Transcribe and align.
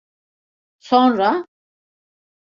Sonra? 0.79 1.45